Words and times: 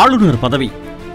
ஆளுநர் 0.00 0.40
பதவி. 0.42 0.68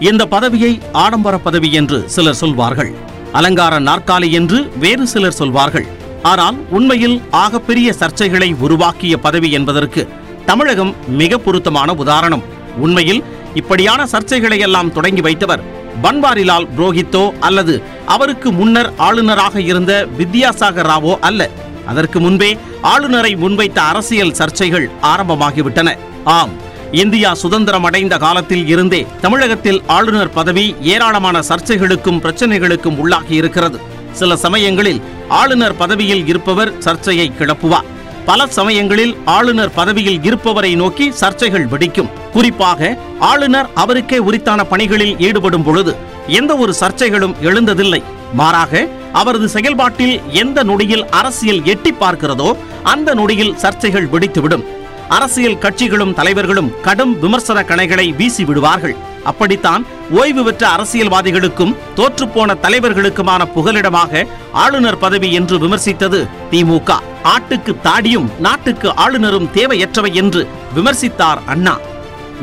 இந்த 0.08 0.22
பதவியை 0.32 0.70
ஆடம்பர 1.02 1.34
பதவி 1.44 1.68
என்று 1.80 1.98
சிலர் 2.14 2.38
சொல்வார்கள். 2.40 2.90
அலங்கார 3.38 3.74
நாற்காலி 3.88 4.28
என்று 4.38 4.58
வேறு 4.82 5.04
சிலர் 5.12 5.36
சொல்வார்கள். 5.40 5.86
ஆனால் 6.30 6.56
உண்மையில் 6.76 7.16
ஆகப்பெரிய 7.42 7.88
சர்ச்சைகளை 8.00 8.48
உருவாக்கிய 8.66 9.14
பதவி 9.26 9.48
என்பதற்கு 9.58 10.02
தமிழகம் 10.48 10.92
மிக 11.20 11.38
பொருத்தமான 11.46 11.92
உதாரணம். 12.02 12.44
உண்மையில் 12.86 13.22
இப்படியான 13.60 14.06
சர்ச்சைகளை 14.12 14.58
எல்லாம் 14.66 14.92
தொடங்கி 14.92 15.24
வைத்தவர் 15.28 15.64
பன்வாரிலால் 16.04 16.68
புரோஹித்தோ 16.76 17.24
அல்லது 17.48 17.74
அவருக்கு 18.14 18.48
முன்னர் 18.60 18.90
ஆளுநராக 19.08 19.56
இருந்த 19.70 19.92
வித்யாசாகர் 20.18 20.90
ராவோ 20.92 21.14
அல்ல. 21.28 21.50
அதற்கு 21.92 22.18
முன்பே 22.26 22.50
ஆளுநரை 22.92 23.32
முன்வைத்த 23.44 23.78
அரசியல் 23.92 24.36
சர்ச்சைகள் 24.40 24.86
ஆரம்பமாகிவிட்டன. 25.12 25.90
ஆம் 26.38 26.54
இந்தியா 27.02 27.34
சுதந்திரம் 27.34 27.84
அடைந்த 27.84 28.16
காலத்தில் 28.16 28.66
இருந்தே 28.66 29.06
தமிழகத்தில் 29.20 29.82
ஆளுநர் 29.86 30.30
பதவி 30.30 30.64
ஏராளமான 30.80 31.40
சர்ச்சைகளுக்கும் 31.48 32.20
பிரச்சனைகளுக்கும் 32.24 32.98
உள்ளாகி 32.98 33.34
இருக்கிறது 33.40 33.78
சில 34.12 34.36
சமயங்களில் 34.36 35.00
ஆளுநர் 35.28 35.76
பதவியில் 35.76 36.26
இருப்பவர் 36.26 36.72
சர்ச்சையை 36.78 37.32
கிளப்புவார். 37.38 37.88
பல 38.26 38.46
சமயங்களில் 38.46 39.16
ஆளுநர் 39.24 39.72
பதவியில் 39.74 40.20
இருப்பவரை 40.22 40.74
நோக்கி 40.74 41.12
சர்ச்சைகள் 41.20 41.66
வெடிக்கும். 41.72 42.12
குறிப்பாக 42.32 42.98
ஆளுநர் 43.20 43.68
அவருக்கே 43.74 44.18
உரித்தான 44.18 44.64
பணிகளில் 44.64 45.18
ஈடுபடும் 45.18 45.62
பொழுது 45.62 45.94
எந்த 46.26 46.56
ஒரு 46.56 46.74
சர்ச்சைகளும் 46.80 47.34
எழுந்ததில்லை. 47.42 48.02
மாறாக 48.32 48.88
அவரது 49.12 49.48
செயல்பாட்டில் 49.48 50.20
எந்த 50.42 50.62
நொடியில் 50.62 51.04
அரசியல் 51.10 51.64
எட்டி 51.64 51.94
பார்க்கிறதோ 52.00 52.56
அந்த 52.82 53.14
நொடியில் 53.14 53.56
சர்ச்சைகள் 53.62 54.10
வெடித்துவிடும். 54.14 54.64
அரசியல் 55.14 55.60
கட்சிகளும் 55.64 56.14
தலைவர்களும் 56.18 56.70
கடும் 56.86 57.12
விமர்சன 57.22 57.58
கணைகளை 57.62 58.06
வீசி 58.16 58.42
விடுவார்கள் 58.44 58.94
அப்படித்தான் 59.30 59.82
ஓய்வு 60.20 60.42
பெற்ற 60.44 60.62
அரசியல்வாதிகளுக்கும் 60.68 61.76
தோற்றுப்போன 61.98 62.56
தலைவர்களுக்குமான 62.64 63.42
புகலிடமாக 63.56 64.22
ஆளுநர் 64.62 64.98
பதவி 64.98 65.28
என்று 65.32 65.58
விமர்சித்தது 65.58 66.20
திமுக. 66.50 66.98
ஆட்டுக்கு 67.34 67.74
தாடியும் 67.86 68.28
நாட்டுக்கு 68.38 68.88
ஆளுநரும் 69.04 69.50
தேவையற்றவை 69.54 70.12
என்று 70.22 70.42
விமர்சித்தார் 70.76 71.42
அண்ணா. 71.46 71.76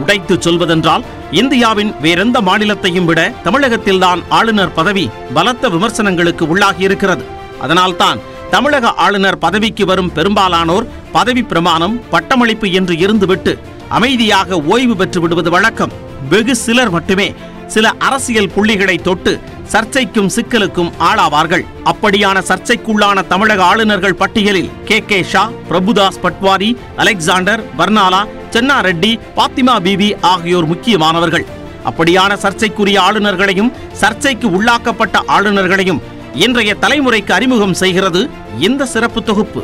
உடைத்து 0.01 0.37
சொல்வதென்றால் 0.39 1.05
இந்தியாவின் 1.41 1.93
வேறெந்த 2.01 2.37
மாநிலத்தையும் 2.41 3.07
விட 3.11 3.21
தமிழகத்தில்தான் 3.45 4.21
ஆளுநர் 4.39 4.75
பதவி 4.79 5.05
பலத்த 5.33 5.69
விமர்சனங்களுக்கு 5.69 6.45
உள்ளாகியிருக்கிறது. 6.53 7.25
அதனால்தான் 7.61 8.19
தமிழக 8.53 8.93
ஆளுநர் 8.93 9.37
பதவிக்கு 9.37 9.85
வரும் 9.85 10.11
பெரும்பாலானோர் 10.13 10.85
பதவி 11.11 11.43
பிரமாணம் 11.43 11.95
பட்டமளிப்பு 12.09 12.71
என்று 12.71 12.93
இருந்துவிட்டு 12.95 13.53
அமைதியாக 13.89 14.59
ஓய்வு 14.73 14.95
பெற்று 14.95 15.19
விடுவது 15.21 15.49
வழக்கம். 15.49 15.93
வெகு 16.29 16.55
சிலர் 16.55 16.89
மட்டுமே 16.89 17.27
சில 17.67 17.89
அரசியல் 18.07 18.51
புள்ளிகளை 18.55 18.97
தொட்டு 18.97 19.39
சர்ச்சைக்கும் 19.71 20.29
சிக்கலுக்கும் 20.35 20.91
ஆளாவார்கள். 21.09 21.63
அப்படியான 21.91 22.37
சர்ச்சைக்குள்ளான 22.49 23.27
தமிழக 23.27 23.63
ஆளுநர்கள் 23.63 24.19
பட்டியலில் 24.21 24.71
K. 24.85 24.99
K. 25.09 25.23
Shah 25.23 25.49
Prabhudas 25.69 26.21
Patwari 26.23 26.75
Alexander 26.95 27.63
Barnala 27.77 28.21
Chenna 28.53 28.77
Reddy 28.89 29.19
Fathima 29.35 29.75
Beevi 29.87 30.09
ஆகியோர் 30.21 30.65
முக்கியமானவர்கள். 30.65 31.45
அப்படியான 31.85 32.33
சர்ச்சைக்குரிய 32.37 32.99
ஆளுநர்களையும் 33.01 33.71
சர்ச்சைக்கு 33.93 34.47
உள்ளாக்கப்பட்ட 34.47 35.17
ஆளுநர்களையும் 35.27 36.01
இன்றைய 36.35 36.75
தலைமுறைக்கு 36.81 37.31
அறிமுகம் 37.31 37.73
செய்கிறது 37.73 38.29
இந்த 38.59 38.85
சிறப்பு 38.85 39.23
தொகுப்பு. 39.23 39.63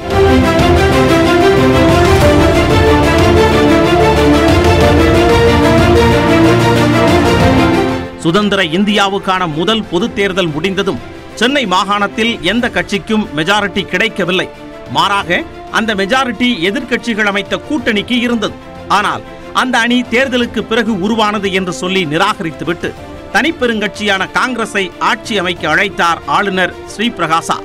சுதந்திர 8.19 8.63
இந்தியாவுக்கான 8.63 9.53
முதல் 9.53 9.83
பொதுத் 9.83 10.15
தேர்தல் 10.15 10.47
முடிந்ததும் 10.47 10.99
சென்னை 11.35 11.65
மாகாணத்தில் 11.65 12.41
எந்த 12.41 12.69
கட்சிக்கும் 12.69 13.27
மெஜாரிட்டி 13.35 13.85
கிடைக்கவில்லை. 13.85 14.49
மாறாக 14.91 15.43
அந்த 15.71 15.95
மெஜாரிட்டி 15.95 16.49
எதிர்க்கட்சிகள் 16.69 17.25
அமைத்த 17.25 17.59
கூட்டணிக்கு 17.69 18.11
இருந்தது. 18.11 18.53
ஆனால் 18.87 19.21
அந்த 19.53 19.77
அணி 19.77 20.01
தேர்தலுக்கு 20.01 20.61
பிறகு 20.61 20.99
உருவானது 20.99 21.53
என்று 21.53 21.73
சொல்லி 21.73 22.05
நிராகரித்துவிட்டு 22.05 22.93
தனிப்பெருங்கட்சியான 23.33 24.31
காங்கிரஸை 24.31 24.91
ஆட்சி 24.99 25.37
அமைக்க 25.37 25.75
அழைத்தார் 25.75 26.17
ஆளுநர் 26.25 26.73
ஸ்ரீபிரகாசா 26.97 27.57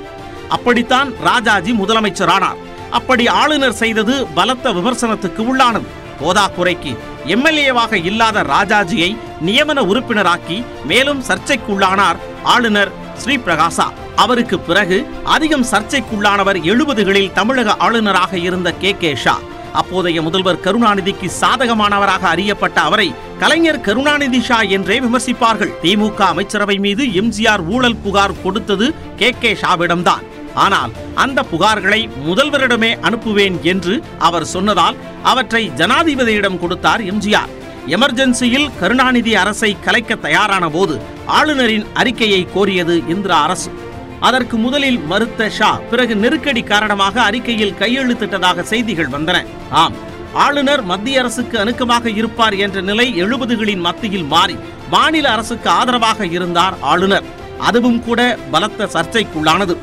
அப்படித்தான் 0.53 1.13
ராஜாஜி 1.21 1.73
முதலமைச்சரானார். 1.73 2.59
அப்படி 2.91 3.29
ஆளுநர் 3.29 3.73
செய்தது 3.73 4.27
பலத்த 4.27 4.73
விமர்சனத்துக்கு 4.73 5.43
உள்ளானது. 5.43 5.87
போதாக்குறைக்கு 6.21 6.99
எம்எல்ஏவாக 7.27 8.05
இல்லாத 8.05 8.43
ராஜாஜியை 8.43 9.17
நியமன 9.47 9.81
உறுப்பினராக்கி 9.81 10.65
மேலும் 10.87 11.23
சர்ச்சைக்குள்ளானார் 11.23 12.17
ஆளுநர் 12.43 12.91
ஸ்ரீபிரகாசா. 13.25 13.85
அவருக்கு 14.17 14.59
பிறகு 14.59 15.09
அதிகம் 15.25 15.65
சர்ச்சைக்குள்ளானவர் 15.65 16.61
எழுபதுகளில் 16.63 17.33
தமிழக 17.33 17.77
ஆளுநராக 17.77 18.39
இருந்த 18.39 18.73
கே. 18.73 18.97
கே. 18.99 19.15
ஷா. 19.15 19.39
அப்போதைய 19.73 20.23
முதல்வர் 20.23 20.61
கருணாநிதிக்கு 20.61 21.31
சாதகமானவராக 21.41 22.21
அறியப்பட்ட 22.21 22.81
அவரை 22.81 23.15
கலைஞர் 23.39 23.81
கருணாநிதி 23.81 24.43
ஷா 24.43 24.61
என்றே 24.61 25.01
விமர்சிப்பார்கள். 25.01 25.73
திமுக 25.83 26.21
அமைச்சரவை 26.21 26.79
மீது 26.79 27.05
எம்ஜிஆர் 27.05 27.67
ஊழல் 27.69 27.97
புகார் 27.97 28.43
கொடுத்தது 28.43 28.95
கே. 29.17 29.35
கே. 29.41 29.57
ஷாவிடம்தான். 29.63 30.23
ஆனால் 30.55 30.93
அந்த 31.15 31.45
புகார்களை 31.53 32.01
முதல்வரிடமே 32.27 32.93
அனுப்புவேன் 33.09 33.57
என்று 33.63 34.03
அவர் 34.19 34.45
சொன்னதால் 34.45 34.97
அவற்றை 35.23 35.71
ஜனாதிபதியிடம் 35.77 36.59
கொடுத்தார் 36.59 37.01
எம்ஜிஆர். 37.01 37.53
எமர்ஜென்சியில் 37.87 38.69
கருணாநிதி 38.81 39.35
அரசை 39.35 39.77
கலைக்க 39.81 40.15
தயாரான 40.15 40.69
போது 40.69 41.01
ஆளுநரின் 41.27 41.87
அறிக்கையை 41.95 42.49
கோரியது 42.55 43.09
இந்திரா 43.09 43.43
அரசு. 43.43 43.71
அதற்கு 44.21 44.57
முதலில் 44.57 45.01
மறுத்த 45.01 45.51
ஷா 45.51 45.71
பிறகு 45.91 46.17
நெருக்கடி 46.17 46.63
காரணமாக 46.63 47.23
அறிக்கையில் 47.23 47.79
கையெழுத்திட்டதாக 47.81 48.63
செய்திகள் 48.63 49.09
வந்தன. 49.09 49.45
ஆம் 49.71 49.95
ஆளுநர் 50.33 50.83
மத்திய 50.83 51.21
அரசுக்கு 51.21 51.59
அணுக்கமாக 51.59 52.07
இருப்பார் 52.07 52.55
என்ற 52.55 52.81
நிலை 52.81 53.15
எழுபதுகளின் 53.23 53.81
மத்தியில் 53.81 54.25
மாறி 54.25 54.57
மாநில 54.91 55.31
அரசுக்கு 55.31 55.71
ஆதரவாக 55.71 56.27
இருந்தார் 56.27 56.75
ஆளுநர். 56.81 57.25
அதுவும் 57.59 58.05
கூட 58.05 58.39
பலத்த 58.51 58.89
சர்ச்சைக்குள்ளானது. 58.93 59.77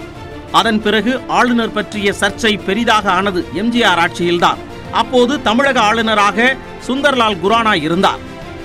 அதன் 0.52 0.82
பிறகு 0.82 1.22
ஆளுநர் 1.28 1.74
பற்றிய 1.74 2.14
சர்ச்சை 2.20 2.60
பெரிதாக 2.66 3.12
ஆனது 3.12 3.48
எம்ஜிஆர் 3.56 4.02
ஆட்சியில்தான். 4.06 4.58
அப்போது 4.92 5.42
தமிழக 5.42 5.82
ஆளுநராக 5.82 6.56
சுந்தர்லால் 6.88 7.38
குரானா 7.44 7.82
இருந்தார். 7.82 8.18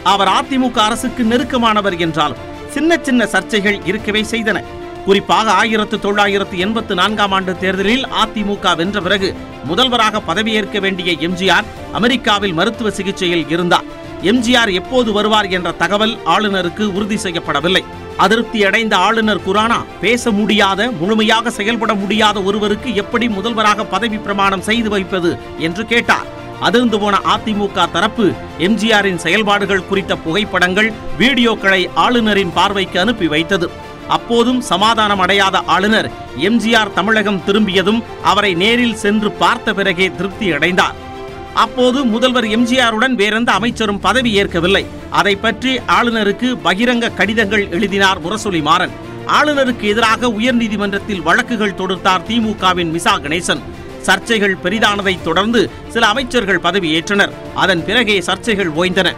அவர் 0.04 0.28
அதிமுக 0.28 0.78
அரசுக்கு 0.78 1.22
நெருக்கமானவர் 1.24 1.98
என்றாலும் 1.98 2.42
சின்ன 2.68 2.98
சின்ன 3.02 3.24
சர்ச்சைகள் 3.24 3.86
இருக்கவே 3.86 4.22
செய்தன. 4.22 4.64
குறிப்பாக 5.04 5.50
ஆயிரத்து 5.50 6.00
தொள்ளாயிரத்து 6.00 6.58
எண்பத்து 6.58 6.94
நான்காம் 6.94 7.32
ஆண்டு 7.32 7.58
தேர்தலில் 7.58 8.06
அதிமுக 8.06 8.76
வென்ற 8.76 9.00
பிறகு 9.00 9.34
முதல்வராக 9.64 10.20
பதவியேற்க 10.20 10.80
வேண்டிய 10.80 11.12
எம்ஜிஆர் 11.12 11.64
அமெரிக்காவில் 11.92 12.52
மருத்துவ 12.52 12.90
சிகிச்சையில் 12.90 13.48
இருந்தார். 13.48 14.02
எம்ஜிஆர் 14.30 14.72
எப்போது 14.72 15.12
வருவார் 15.12 15.46
என்ற 15.46 15.72
தகவல் 15.72 16.14
ஆளுநருக்கு 16.24 16.84
உறுதி 16.92 17.16
செய்யப்படவில்லை. 17.16 17.82
அதிருப்தி 18.16 18.64
அடைந்த 18.64 18.96
ஆளுநர் 18.96 19.42
குரானா 19.46 19.78
பேச 20.00 20.30
முடியாத 20.30 20.90
முழுமையாக 20.90 21.50
செயல்பட 21.50 21.94
முடியாத 21.94 22.42
ஒருவருக்கு 22.42 22.94
எப்படி 22.94 23.28
முதல்வராக 23.28 23.84
பதவி 23.84 24.16
பிரமாணம் 24.16 24.60
செய்து 24.60 24.88
வைப்பது? 24.88 25.38
என்று 25.58 25.86
கேட்டார். 25.86 26.26
அதிர்ந்து 26.60 26.98
போன 26.98 27.20
அதிமுக 27.34 27.90
தரப்பு 27.92 28.32
எம்ஜிஆரின் 28.58 29.16
செயல்பாடுகள் 29.16 29.86
குறித்த 29.86 30.16
புகைப்படங்கள் 30.16 30.92
வீடியோக்களை 31.18 31.88
ஆளுநரின் 31.94 32.52
பார்வைக்கு 32.52 33.00
அனுப்பி 33.00 33.26
வைத்தது. 33.26 33.70
அப்போதும் 34.08 34.60
சமாதானம் 34.60 35.18
அடையாத 35.18 35.58
ஆளுநர் 35.66 36.10
எம்ஜிஆர் 36.38 36.92
தமிழகம் 36.92 37.44
திரும்பியதும் 37.44 38.02
அவரை 38.22 38.54
நேரில் 38.54 38.96
சென்று 38.96 39.32
பார்த்த 39.32 39.74
பிறகே 39.74 40.10
திருப்தி 40.16 40.52
அடைந்தார். 40.52 41.02
அப்போது 41.54 42.04
முதல்வர் 42.04 42.44
எம்ஜிஆருடன் 42.44 43.14
வேறெந்த 43.14 43.52
அமைச்சரும் 43.52 44.00
பதவி 44.00 44.32
ஏற்கவில்லை. 44.32 44.84
அதை 45.10 45.36
பற்றி 45.36 45.72
ஆளுநருக்கு 45.78 46.48
பகிரங்க 46.64 47.14
கடிதங்கள் 47.14 47.70
எழுதினார் 47.70 48.22
முரசொலி 48.22 48.62
மாறன் 48.62 48.94
ஆளுநருக்கு 49.26 49.84
எதிராக 49.92 50.28
உயர்நீதிமன்றத்தில் 50.28 51.22
வழக்குகள் 51.22 51.78
தொடுத்தார் 51.80 52.26
திமுகவின் 52.28 52.90
மிசா 52.96 53.14
கணேசன். 53.24 53.62
சர்ச்சைகள் 54.06 54.56
பெரிதானதைத் 54.64 55.22
தொடர்ந்து 55.22 55.70
சில 55.88 56.06
அமைச்சர்கள் 56.06 56.64
பதவியேற்றனர் 56.66 57.32
அதன் 57.54 57.84
பிறகே 57.84 58.18
சர்ச்சைகள் 58.20 58.74
ஓய்ந்தன. 58.80 59.14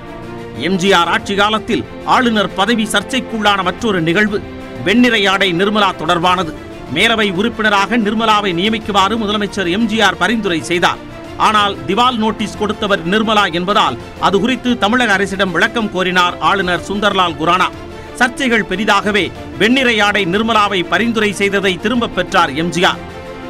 எம்ஜிஆர் 0.60 1.10
ஆட்சி 1.14 1.34
காலத்தில் 1.34 1.84
ஆளுநர் 2.04 2.54
பதவி 2.54 2.84
சர்ச்சைக்குள்ளான 2.84 3.62
மற்றொரு 3.62 4.00
நிகழ்வு 4.00 4.42
வெண்ணிறையாடை 4.84 5.48
நிர்மலா 5.52 5.90
தொடர்பானது. 6.02 6.52
மேலவை 6.94 7.32
உறுப்பினராக 7.32 7.98
நிர்மலாவை 7.98 8.52
நியமிக்குமாறு 8.60 9.14
முதலமைச்சர் 9.22 9.72
எம்ஜிஆர் 9.76 10.20
பரிந்துரை 10.22 10.62
செய்தார். 10.62 11.02
ஆனால் 11.36 11.76
திவால் 11.86 12.16
நோட்டீஸ் 12.16 12.58
கொடுத்தவர் 12.58 13.08
நிர்மலா 13.08 13.52
என்பதால் 13.52 13.98
அது 14.20 14.40
குறித்து 14.40 14.78
தமிழக 14.78 15.12
அரசிடம் 15.12 15.50
விளக்கம் 15.50 15.90
கோரினார் 15.94 16.38
ஆளுநர் 16.38 16.86
சுந்தர்லால் 16.88 17.38
குரானா. 17.40 17.68
சர்ச்சைகள் 18.18 18.68
பெரிதாகவே 18.70 19.30
வெண்ணிறை 19.58 20.00
ஆடை 20.00 20.26
நிர்மலாவை 20.26 20.84
பரிந்துரை 20.88 21.32
செய்ததை 21.32 21.78
திரும்பப் 21.78 22.14
பெற்றார் 22.14 22.50
எம்ஜிஆர். 22.50 23.00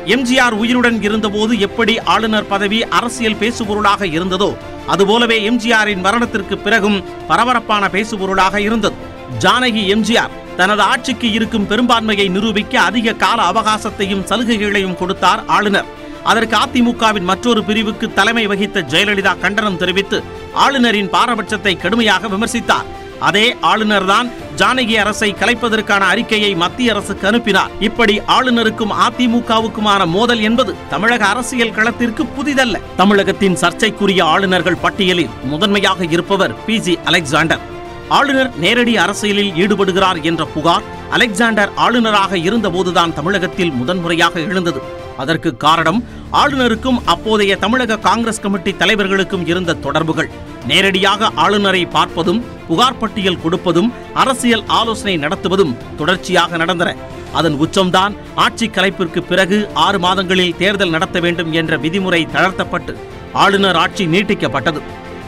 எம்ஜிஆர் 0.06 0.53
உயிருடன் 0.53 1.03
இருந்தபோது 1.03 1.59
எப்படி 1.59 2.00
ஆளுநர் 2.00 2.47
பதவி 2.47 2.85
அரசியல் 2.85 3.41
பேசுபொருளாக 3.41 4.05
இருந்ததோ 4.05 4.56
அதுபோலவே 4.88 5.50
எம்ஜிஆரின் 5.50 6.00
மரணத்திற்கு 6.00 6.59
பிறகும் 6.59 7.03
பரபரப்பான 7.29 7.88
பேசுபொருளாக 7.88 8.56
இருந்தது. 8.56 8.94
ஜானகி 9.38 9.85
எம்ஜிஆர் 9.94 10.35
தனது 10.56 10.83
ஆட்சிக்கு 10.83 11.33
இருக்கும் 11.33 11.67
பெரும்பான்மையை 11.67 12.29
நிரூபிக்க 12.29 12.81
அதிக 12.81 13.12
கால 13.12 13.43
அவகாசத்தையும் 13.43 14.25
சலுகைகளையும் 14.31 14.97
கொடுத்தார் 14.97 15.43
ஆளுநர். 15.47 15.96
அதற்கு 16.31 16.56
அதிமுகவின் 16.64 17.28
மற்றொரு 17.31 17.61
பிரிவுக்கு 17.69 18.06
தலைமை 18.19 18.44
வகித்த 18.52 18.87
ஜெயலலிதா 18.93 19.32
கண்டனம் 19.44 19.81
தெரிவித்து 19.82 20.19
ஆளுநரின் 20.64 21.12
பாரபட்சத்தை 21.14 21.73
கடுமையாக 21.82 22.28
விமர்சித்தார். 22.34 22.88
அதே 23.28 23.44
ஆளுநர்தான் 23.70 24.28
ஜானகி 24.61 24.94
அரசை 25.02 25.28
கலைப்பதற்கான 25.40 26.02
அறிக்கையை 26.12 26.50
மத்திய 26.62 26.93
அரசுக்கு 26.94 27.26
அனுப்பினார். 27.31 27.70
இப்படி 27.88 28.14
ஆளுநருக்கும் 28.37 28.93
அதிமுகவுக்குமான 29.06 30.02
மோதல் 30.17 30.43
என்பது 30.49 30.75
தமிழக 30.93 31.25
அரசியல் 31.26 31.75
களத்திற்கு 31.78 32.25
புதிதல்ல. 32.37 32.81
தமிழகத்தின் 32.96 33.56
சர்ச்சைக்குரிய 33.62 34.25
ஆளுநர்கள் 34.25 34.82
பட்டியலில் 34.84 35.32
முதன்மையாக 35.52 36.11
இருப்பவர் 36.17 36.56
பி 36.67 36.78
ஜி 36.78 36.96
அலெக்சாண்டர். 37.05 37.64
ஆளுநர் 38.19 38.50
நேரடி 38.64 38.96
அரசியலில் 39.05 39.55
ஈடுபடுகிறார் 39.62 40.20
என்ற 40.31 40.43
புகார் 40.55 40.84
அலெக்சாண்டர் 41.17 41.73
ஆளுநராக 41.87 42.37
இருந்தபோதுதான் 42.49 43.17
தமிழகத்தில் 43.19 43.75
முதன்முறையாக 43.81 44.40
எழுந்தது. 44.50 44.81
அதற்கு 45.23 45.50
காரணம் 45.56 46.00
ஆளுநருக்கும் 46.32 46.99
அப்போதைய 47.05 47.56
தமிழக 47.56 47.99
காங்கிரஸ் 47.99 48.40
கமிட்டி 48.40 48.73
தலைவர்களுக்கும் 48.73 49.46
இருந்த 49.46 49.75
தொடர்புகள். 49.75 50.31
நேரடியாக 50.67 51.31
ஆளுநரை 51.34 51.87
பார்ப்பதும் 51.87 52.43
புகார் 52.69 52.99
பட்டியல் 52.99 53.40
கொடுப்பதும் 53.44 53.93
அரசியல் 54.14 54.64
ஆலோசனை 54.67 55.17
நடத்துவதும் 55.17 55.76
தொடர்ச்சியாக 55.96 56.56
நடந்தன. 56.56 56.96
அதன் 57.32 57.56
உச்சம்தான் 57.61 58.17
ஆட்சி 58.34 58.69
கலைப்பிற்கு 58.69 59.19
பிறகு 59.19 59.69
ஆறு 59.75 59.99
மாதங்களில் 59.99 60.56
தேர்தல் 60.56 60.90
நடத்த 60.90 61.20
வேண்டும் 61.20 61.52
என்ற 61.52 61.76
விதிமுறை 61.76 62.26
தளர்த்தப்பட்டு 62.32 62.96
ஆளுநர் 63.32 63.76
ஆட்சி 63.76 64.06
நீட்டிக்கப்பட்டது. 64.06 64.81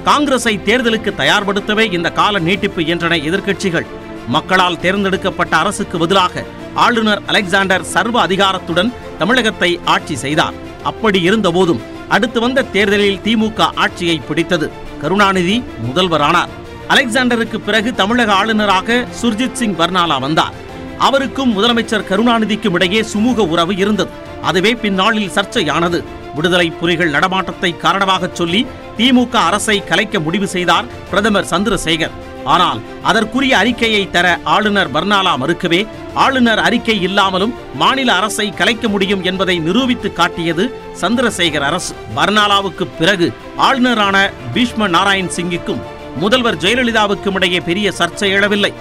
காங்கிரஸை 0.04 0.60
தேர்தலுக்கு 0.64 1.12
தயார்படுத்தவே 1.16 1.92
இந்த 1.92 2.10
கால 2.10 2.38
நீட்டிப்பு 2.38 2.82
என்றன 2.82 3.16
எதிர்க்கட்சிகள். 3.30 3.86
மக்களால் 4.26 4.80
தேர்ந்தெடுக்கப்பட்ட 4.80 5.56
அரசுக்கு 5.56 5.98
பதிலாக 5.98 6.44
ஆளுநர் 6.74 7.22
அலெக்சாண்டர் 7.26 7.84
சர்வ 7.84 8.26
அதிகாரத்துடன் 8.26 8.92
தமிழகத்தை 9.18 9.80
ஆட்சி 9.84 10.16
செய்தார். 10.16 10.66
அப்படி 10.88 11.22
இருந்தபோதும் 11.22 11.80
அடுத்து 12.08 12.40
வந்த 12.40 12.62
தேர்தலில் 12.62 13.20
திமுக 13.24 13.60
ஆட்சியை 13.74 14.20
பிடித்தது. 14.28 14.70
கருணாநிதி 15.00 15.64
முதல்வரானார். 15.86 16.52
அலெக்சாண்டருக்கு 16.88 17.58
பிறகு 17.58 17.94
தமிழக 17.94 18.32
ஆளுநராக 18.32 19.06
சுர்ஜித் 19.22 19.52
சிங் 19.52 19.76
பர்னாலா 19.76 20.20
வந்தார். 20.20 20.52
அவருக்கும் 20.98 21.52
முதலமைச்சர் 21.58 22.04
கருணாநிதிக்கும் 22.10 22.72
இடையே 22.72 23.00
சுமூக 23.00 23.36
உறவு 23.36 23.76
இருந்தது. 23.76 24.10
அதுவே 24.42 24.74
பின்னாளில் 24.74 25.30
சர்ச்சையானது. 25.30 26.04
விடுதலை 26.34 26.70
புலிகள் 26.70 27.10
நடமாட்டத்தை 27.10 27.76
காரணமாகச் 27.76 28.36
சொல்லி 28.36 28.66
திமுக 28.96 29.32
அரசை 29.32 29.84
கலைக்க 29.84 30.20
முடிவு 30.20 30.46
செய்தார் 30.46 30.84
பிரதமர் 31.10 31.46
சந்திரசேகர். 31.50 32.10
ஆனால் 32.54 32.80
அதற்குரிய 33.10 33.52
அறிக்கையை 33.58 34.02
தர 34.10 34.26
ஆளுநர் 34.54 34.92
பர்னாலா 34.94 35.32
மறுக்கவே 35.42 35.80
ஆளுநர் 36.24 36.60
அறிக்கை 36.66 36.96
இல்லாமலும் 37.08 37.54
மாநில 37.74 38.10
அரசை 38.18 38.46
கலைக்க 38.60 38.88
முடியும் 38.88 39.24
என்பதை 39.30 39.56
நிரூபித்து 39.66 40.08
காட்டியது 40.12 40.64
சந்திரசேகர் 41.00 41.66
அரசு. 41.70 41.92
பர்னாலாவுக்கு 42.16 42.86
பிறகு 42.98 43.28
ஆளுநரான 43.68 44.16
பீஷ்ம 44.54 44.88
நாராயண் 44.96 45.34
சிங்குக்கும் 45.36 45.82
முதல்வர் 46.16 46.60
ஜெயலலிதாவுக்கும் 46.64 47.36
இடையே 47.38 47.60
பெரிய 47.60 47.92
சர்ச்சை 47.98 48.28
எழவில்லை. 48.36 48.72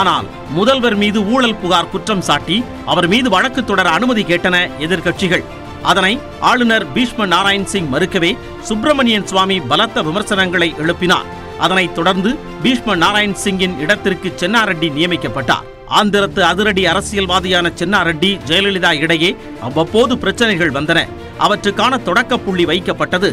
ஆனால் 0.00 0.26
முதல்வர் 0.58 0.96
மீது 1.02 1.20
ஊழல் 1.32 1.60
புகார் 1.62 1.90
குற்றம் 1.90 2.26
சாட்டி 2.28 2.56
அவர் 2.92 3.08
மீது 3.08 3.30
வழக்கு 3.30 3.62
தொடர 3.64 3.88
அனுமதி 3.90 4.22
கேட்டன 4.22 4.56
எதிர்க்கட்சிகள். 4.86 5.44
அதனை 5.82 6.12
ஆளுநர் 6.40 6.84
பீஷ்ம 6.94 7.26
நாராயண் 7.26 7.70
சிங் 7.72 7.92
மறுக்கவே 7.92 8.32
சுப்பிரமணியன் 8.68 9.26
சுவாமி 9.26 9.56
பலத்த 9.70 10.02
விமர்சனங்களை 10.02 10.68
எழுப்பினார். 10.82 11.30
அதனைத் 11.64 11.94
தொடர்ந்து 11.94 12.30
பீஷ்ம 12.62 12.96
நாராயண் 13.02 13.40
சிங்கின் 13.44 13.76
இடத்திற்கு 13.78 14.28
சென்னாரெட்டி 14.40 14.88
நியமிக்கப்பட்டார். 14.98 15.66
ஆந்திரத்து 16.00 16.40
அதிரடி 16.50 16.82
அரசியல்வாதியான 16.86 17.66
சென்னாரெட்டி 17.80 18.30
ஜெயலலிதா 18.48 18.92
இடையே 19.04 19.30
அவ்வப்போது 19.62 20.12
பிரச்சனைகள் 20.18 20.76
வந்தன. 20.78 21.00
அவற்றுக்கான 21.38 21.98
தொடக்க 22.08 22.38
புள்ளி 22.38 22.64
வைக்கப்பட்டது 22.64 23.30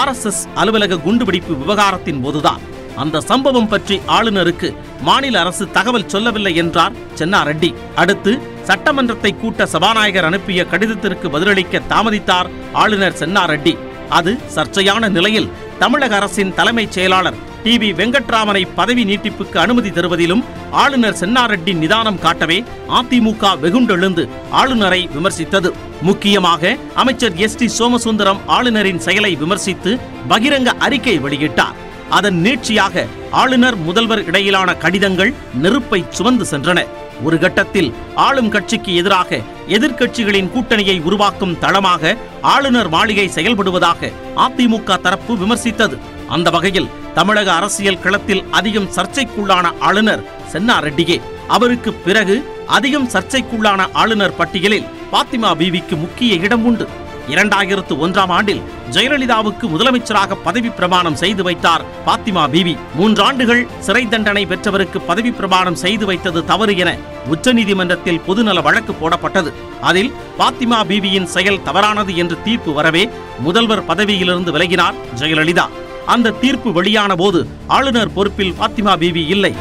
ஆர்எஸ்எஸ் 0.00 0.42
அலுவலக 0.54 1.00
குண்டுபிடிப்பு 1.06 1.54
விவகாரத்தின் 1.62 2.22
போதுதான். 2.24 2.62
அந்த 2.96 3.20
சம்பவம் 3.30 3.68
பற்றி 3.68 3.96
ஆளுநருக்கு 4.06 4.68
மாநில 5.00 5.40
அரசு 5.40 5.64
தகவல் 5.76 6.10
சொல்லவில்லை 6.14 6.52
என்றார் 6.62 6.98
சென்னாரெட்டி. 7.18 7.70
அடுத்து 7.94 8.32
சட்டமன்றத்தை 8.68 9.30
கூட்ட 9.40 9.66
சபாநாயகர் 9.66 10.28
அனுப்பிய 10.30 10.62
கடிதத்திற்கு 10.64 11.28
பதிலளிக்க 11.30 11.80
தாமதித்தார் 11.88 12.50
ஆளுநர் 12.72 13.18
சென்னாரெட்டி. 13.22 13.74
அது 14.18 14.32
சர்ச்சையான 14.54 15.08
நிலையில் 15.16 15.50
தமிழக 15.82 16.14
அரசின் 16.16 16.54
தலைமைச் 16.54 16.92
செயலாளர் 16.92 17.34
டி 17.62 17.76
வி. 17.76 17.94
வெங்கட்ராமனை 17.94 18.68
பதவி 18.74 19.04
நீட்டிப்புக்கு 19.04 19.56
அனுமதி 19.56 19.90
தருவதிலும் 19.90 20.44
ஆளுநர் 20.70 21.16
சென்னாரெட்டி 21.20 21.74
நிதானம் 21.74 22.18
காட்டவே 22.18 22.64
அதிமுக 22.88 23.58
வெகுண்டெழுந்து 23.62 24.28
ஆளுநரை 24.50 25.08
விமர்சித்தது. 25.08 25.70
முக்கியமாக 26.02 26.76
அமைச்சர் 26.94 27.34
எஸ். 27.34 27.56
டி. 27.56 27.70
சோமசுந்தரம் 27.78 28.38
ஆளுநரின் 28.46 29.00
செயலை 29.00 29.34
விமர்சித்து 29.34 29.98
பகிரங்க 30.28 30.66
அறிக்கை 30.66 31.18
வெளியிட்டார். 31.18 31.74
அதன் 32.10 32.42
நீட்சியாக 32.42 33.06
ஆளுநர் 33.30 33.76
முதல்வர் 33.76 34.24
இடையிலான 34.24 34.74
கடிதங்கள் 34.74 35.34
நெருப்பை 35.54 36.04
சுமந்து 36.10 36.44
சென்றன. 36.50 36.86
ஒரு 37.22 37.38
கட்டத்தில் 37.38 37.94
ஆளும் 38.14 38.48
கட்சிக்கு 38.48 38.94
எதிராக 38.94 39.40
எதிர்க்கட்சிகளின் 39.68 40.50
கூட்டணியை 40.54 41.02
உருவாக்கும் 41.02 41.58
தளமாக 41.58 42.16
ஆளுநர் 42.40 42.88
மாளிகை 42.88 43.30
செயல்படுவதாக 43.34 44.12
அதிமுக 44.36 45.00
தரப்பு 45.00 45.34
விமர்சித்தது. 45.34 45.98
அந்த 46.28 46.50
வகையில் 46.50 46.88
தமிழக 47.14 47.52
அரசியல் 47.52 48.00
களத்தில் 48.00 48.44
அதிகம் 48.50 48.88
சர்ச்சைக்குள்ளான 48.94 49.72
ஆளுநர் 49.78 50.24
சென்னா 50.52 50.78
ரெட்டியே 50.80 51.20
அவருக்கு 51.48 51.92
பிறகு 51.92 52.50
அதிகம் 52.66 53.08
சர்ச்சைக்குள்ளான 53.08 53.86
ஆளுநர் 53.92 54.36
பட்டியலில் 54.36 54.86
பாத்திமா 55.12 55.50
பீவிக்கு 55.54 55.96
முக்கிய 55.96 56.34
இடம் 56.34 56.64
உண்டு. 56.64 56.88
இரண்டாயிரத்து 57.28 57.94
ஒன்றாம் 58.04 58.28
ஆண்டில் 58.28 58.62
ஜெயலலிதாவுக்கு 58.90 59.66
முதலமைச்சராக 59.74 60.36
பதவி 60.44 60.68
பிரமாணம் 60.68 61.16
செய்து 61.16 61.42
வைத்தார் 61.42 61.84
பாத்திமா 62.06 62.50
பீவி. 62.50 62.76
மூன்றாண்டுகள் 62.94 63.66
சிறை 63.78 64.08
தண்டனை 64.08 64.46
பெற்றவருக்கு 64.46 65.00
பதவி 65.00 65.30
பிரமாணம் 65.30 65.74
செய்து 65.74 66.06
வைத்தது 66.06 66.44
தவறு 66.44 66.76
என 66.76 66.96
உச்சநீதிமன்றத்தில் 67.30 68.20
பொதுநல 68.26 68.62
வழக்கு 68.62 68.92
போடப்பட்டது. 68.92 69.52
அதில் 69.80 70.12
பாத்திமா 70.38 70.80
பீவியின் 70.88 71.26
செயல் 71.26 71.62
தவறானது 71.62 72.16
என்று 72.16 72.38
தீர்ப்பு 72.42 72.72
வரவே 72.72 73.08
முதல்வர் 73.38 73.84
பதவியிலிருந்து 73.84 74.52
விலகினார் 74.52 74.94
ஜெயலலிதா. 75.18 75.68
அந்த 76.06 76.30
தீர்ப்பு 76.30 76.72
வெளியான 76.72 77.14
போது 77.14 77.46
ஆளுநர் 77.66 78.12
பொறுப்பில் 78.12 78.54
பாத்திமா 78.60 78.96
பீவி 78.96 79.26
இல்லை. 79.26 79.54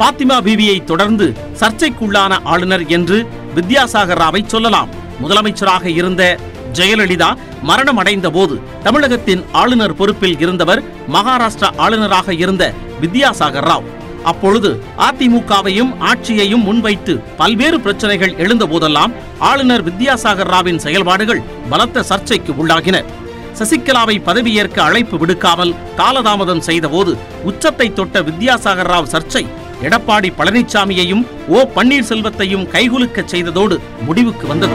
பாத்திமா 0.00 0.36
பீவியை 0.44 0.76
தொடர்ந்து 0.90 1.26
சர்ச்சைக்குள்ளான 1.60 2.32
ஆளுநர் 2.52 2.84
என்று 2.96 3.16
வித்யாசாகர் 3.56 4.20
ராவை 4.22 4.40
சொல்லலாம். 4.52 4.90
முதலமைச்சராக 5.22 5.84
இருந்த 6.00 6.22
ஜெயலலிதா 6.78 7.28
மரணம் 7.68 8.00
அடைந்த 8.02 8.28
போது 8.36 8.54
தமிழகத்தின் 8.84 9.42
ஆளுநர் 9.62 9.96
பொறுப்பில் 9.98 10.38
இருந்தவர் 10.44 10.80
மகாராஷ்டிரா 11.14 11.70
ஆளுநராக 11.84 12.34
இருந்த 12.42 12.72
வித்யாசாகர் 13.02 13.68
ராவ். 13.70 13.88
அப்பொழுது 14.30 14.70
அதிமுகவையும் 15.08 15.92
ஆட்சியையும் 16.10 16.66
முன்வைத்து 16.68 17.14
பல்வேறு 17.36 17.80
பிரச்சனைகள் 17.80 18.36
எழுந்த 18.44 18.66
போதெல்லாம் 18.72 19.14
ஆளுநர் 19.50 19.86
வித்யாசாகர் 19.90 20.52
ராவின் 20.54 20.82
செயல்பாடுகள் 20.86 21.46
பலத்த 21.70 22.02
சர்ச்சைக்கு 22.10 22.52
உள்ளாகின. 22.62 22.98
சசிகலாவை 23.58 24.16
பதவியேற்க 24.26 24.78
அழைப்பு 24.82 25.16
விடுக்காமல் 25.18 25.76
காலதாமதம் 25.96 26.66
செய்தபோது 26.68 27.12
உச்சத்தை 27.50 27.88
தொட்ட 27.92 28.22
வித்யாசாகர் 28.28 28.92
ராவ் 28.94 29.12
சர்ச்சை 29.14 29.44
எடப்பாடி 29.82 30.32
பழனிசாமியையும் 30.38 31.26
ஓ 31.48 31.60
பன்னீர்செல்வத்தையும் 31.76 32.66
கைகுலுக்க 32.72 33.24
செய்ததோடு 33.24 33.78
முடிவுக்கு 34.04 34.46
வந்தது. 34.46 34.72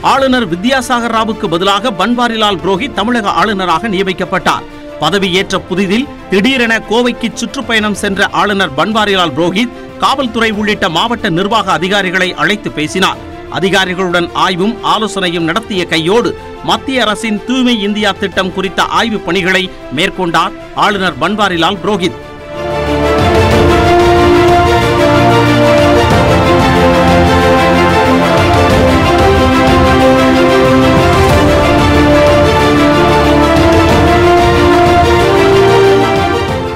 ஆளுநர் 0.00 0.50
வித்யாசாகர் 0.50 1.14
ராவுக்கு 1.16 1.46
பதிலாக 1.46 1.90
பன்வாரிலால் 1.90 2.58
புரோஹித் 2.64 2.92
தமிழக 2.92 3.30
ஆளுநராக 3.30 3.88
நியமிக்கப்பட்டார். 3.88 4.64
பதவியேற்ற 5.00 5.60
புதிதில் 5.70 6.08
திடீரென 6.30 6.78
கோவைக்கு 6.90 7.32
சுற்றுப்பயணம் 7.34 7.94
சென்ற 7.94 8.26
ஆளுநர் 8.26 8.74
பன்வாரிலால் 8.76 9.34
புரோஹித் 9.36 9.76
காவல்துறை 9.98 10.50
உள்ளிட்ட 10.50 10.88
மாவட்ட 10.88 11.28
நிர்வாக 11.28 11.72
அதிகாரிகளை 11.72 12.34
அழைத்து 12.34 12.70
பேசினார். 12.70 13.26
அதிகாரிகளுடன் 13.50 14.30
ஆய்வும் 14.32 14.78
ஆலோசனையும் 14.84 15.44
நடத்திய 15.44 15.84
கையோடு 15.84 16.38
மத்திய 16.64 17.02
அரசின் 17.02 17.44
தூய்மை 17.46 17.82
இந்தியா 17.82 18.12
திட்டம் 18.12 18.52
குறித்த 18.52 18.82
ஆய்வுப் 18.82 19.26
பணிகளை 19.26 19.70
மேற்கொண்டார் 19.96 20.52
ஆளுநர் 20.74 21.18
பன்வாரிலால் 21.20 21.78
புரோஹித். 21.84 22.26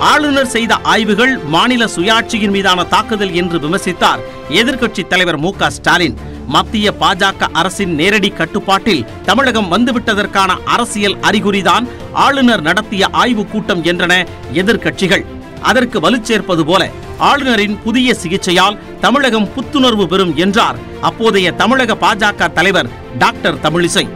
ஆளுநர் 0.01 0.47
செய்த 0.47 0.75
ஆய்வுகள் 0.75 1.39
மாநில 1.39 1.85
சுயாட்சியின் 1.85 2.51
மீதான 2.51 2.85
தாக்குதல் 2.85 3.33
என்று 3.33 3.59
விமர்சித்தார் 3.59 4.19
எதிர்க்கட்சித் 4.49 5.07
தலைவர் 5.07 5.37
மு 5.37 5.51
ஸ்டாலின். 5.69 6.32
மத்திய 6.47 6.95
பாஜக 7.01 7.41
அரசின் 7.53 7.95
நேரடி 7.95 8.29
கட்டுப்பாட்டில் 8.29 9.05
தமிழகம் 9.25 9.73
வந்துவிட்டதற்கான 9.73 10.59
அரசியல் 10.65 11.17
அறிகுறிதான் 11.21 11.89
ஆளுநர் 12.13 12.61
நடத்திய 12.61 13.09
ஆய்வுக் 13.11 13.51
கூட்டம் 13.51 13.85
என்றன 13.85 14.27
எதிர்க்கட்சிகள். 14.53 15.25
அதற்கு 15.63 16.01
வலுச்சேர்ப்பது 16.01 16.61
போல 16.61 16.91
ஆளுநரின் 17.19 17.79
புதிய 17.83 18.15
சிகிச்சையால் 18.15 18.79
தமிழகம் 19.01 19.49
புத்துணர்வு 19.57 20.07
பெறும் 20.07 20.37
என்றார் 20.37 20.77
அப்போதைய 21.01 21.53
தமிழக 21.53 21.95
பாஜக 21.95 22.53
தலைவர் 22.53 22.89
டாக்டர் 23.19 23.59
தமிழிசை. 23.63 24.09